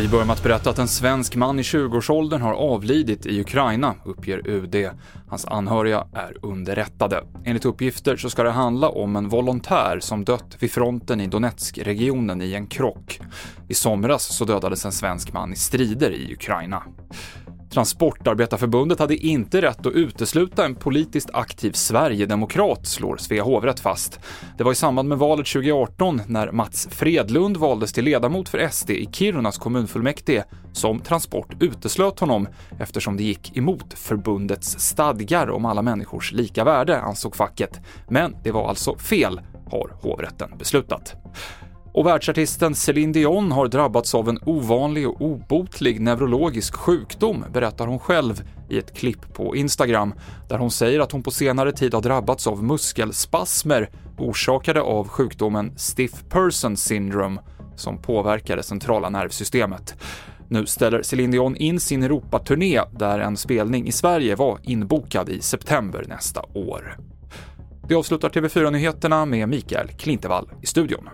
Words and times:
Vi 0.00 0.08
börjar 0.08 0.24
med 0.24 0.32
att 0.32 0.42
berätta 0.42 0.70
att 0.70 0.78
en 0.78 0.88
svensk 0.88 1.36
man 1.36 1.58
i 1.58 1.62
20-årsåldern 1.62 2.42
har 2.42 2.54
avlidit 2.54 3.26
i 3.26 3.40
Ukraina, 3.40 3.94
uppger 4.04 4.48
UD. 4.48 4.90
Hans 5.28 5.44
anhöriga 5.44 6.06
är 6.12 6.36
underrättade. 6.42 7.24
Enligt 7.44 7.64
uppgifter 7.64 8.16
så 8.16 8.30
ska 8.30 8.42
det 8.42 8.50
handla 8.50 8.88
om 8.88 9.16
en 9.16 9.28
volontär 9.28 10.00
som 10.00 10.24
dött 10.24 10.56
vid 10.58 10.70
fronten 10.70 11.20
i 11.20 11.26
Donetsk-regionen 11.26 12.42
i 12.42 12.54
en 12.54 12.66
krock. 12.66 13.20
I 13.68 13.74
somras 13.74 14.36
så 14.36 14.44
dödades 14.44 14.84
en 14.84 14.92
svensk 14.92 15.32
man 15.32 15.52
i 15.52 15.56
strider 15.56 16.10
i 16.10 16.32
Ukraina. 16.32 16.82
Transportarbetarförbundet 17.70 18.98
hade 18.98 19.16
inte 19.16 19.62
rätt 19.62 19.86
att 19.86 19.92
utesluta 19.92 20.64
en 20.64 20.74
politiskt 20.74 21.30
aktiv 21.32 21.72
sverigedemokrat, 21.72 22.86
slår 22.86 23.16
Svea 23.16 23.42
hovrätt 23.42 23.80
fast. 23.80 24.20
Det 24.58 24.64
var 24.64 24.72
i 24.72 24.74
samband 24.74 25.08
med 25.08 25.18
valet 25.18 25.46
2018, 25.46 26.22
när 26.26 26.52
Mats 26.52 26.88
Fredlund 26.90 27.56
valdes 27.56 27.92
till 27.92 28.04
ledamot 28.04 28.48
för 28.48 28.68
SD 28.68 28.90
i 28.90 29.08
Kirunas 29.12 29.58
kommunfullmäktige, 29.58 30.44
som 30.72 31.00
Transport 31.00 31.62
uteslöt 31.62 32.20
honom 32.20 32.48
eftersom 32.80 33.16
det 33.16 33.22
gick 33.22 33.56
emot 33.56 33.94
förbundets 33.94 34.78
stadgar 34.78 35.50
om 35.50 35.64
alla 35.64 35.82
människors 35.82 36.32
lika 36.32 36.64
värde, 36.64 37.00
ansåg 37.00 37.36
facket. 37.36 37.80
Men 38.08 38.36
det 38.44 38.50
var 38.50 38.68
alltså 38.68 38.98
fel, 38.98 39.40
har 39.70 39.96
hovrätten 40.02 40.50
beslutat. 40.58 41.14
Och 41.92 42.06
världsartisten 42.06 42.74
Céline 42.74 43.12
Dion 43.12 43.52
har 43.52 43.68
drabbats 43.68 44.14
av 44.14 44.28
en 44.28 44.38
ovanlig 44.46 45.08
och 45.08 45.20
obotlig 45.20 46.00
neurologisk 46.00 46.74
sjukdom, 46.74 47.44
berättar 47.52 47.86
hon 47.86 47.98
själv 47.98 48.42
i 48.68 48.78
ett 48.78 48.94
klipp 48.96 49.34
på 49.34 49.56
Instagram, 49.56 50.14
där 50.48 50.58
hon 50.58 50.70
säger 50.70 51.00
att 51.00 51.12
hon 51.12 51.22
på 51.22 51.30
senare 51.30 51.72
tid 51.72 51.94
har 51.94 52.02
drabbats 52.02 52.46
av 52.46 52.64
muskelspasmer 52.64 53.90
orsakade 54.18 54.80
av 54.80 55.08
sjukdomen 55.08 55.78
Stiff 55.78 56.24
Person 56.28 56.76
Syndrome, 56.76 57.40
som 57.76 57.98
påverkar 58.02 58.56
det 58.56 58.62
centrala 58.62 59.08
nervsystemet. 59.08 59.94
Nu 60.48 60.66
ställer 60.66 61.02
Céline 61.02 61.30
Dion 61.30 61.56
in 61.56 61.80
sin 61.80 62.02
Europaturné, 62.02 62.80
där 62.92 63.18
en 63.18 63.36
spelning 63.36 63.86
i 63.86 63.92
Sverige 63.92 64.36
var 64.36 64.58
inbokad 64.62 65.28
i 65.28 65.40
september 65.40 66.04
nästa 66.08 66.42
år. 66.54 66.96
Vi 67.88 67.94
avslutar 67.94 68.28
TV4-nyheterna 68.28 69.24
med 69.24 69.48
Mikael 69.48 69.88
Klintevall 69.88 70.50
i 70.62 70.66
studion. 70.66 71.08